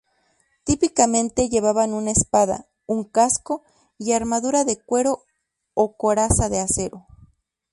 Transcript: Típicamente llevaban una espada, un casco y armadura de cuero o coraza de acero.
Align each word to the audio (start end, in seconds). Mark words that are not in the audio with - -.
Típicamente 0.63 1.47
llevaban 1.47 1.93
una 1.93 2.09
espada, 2.09 2.67
un 2.87 3.03
casco 3.03 3.61
y 3.99 4.13
armadura 4.13 4.63
de 4.63 4.81
cuero 4.81 5.25
o 5.75 5.95
coraza 5.95 6.49
de 6.49 6.57
acero. 6.59 7.05